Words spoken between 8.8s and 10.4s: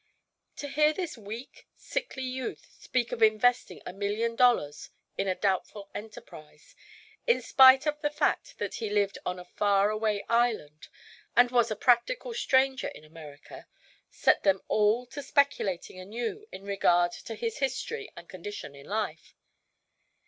lived on a far away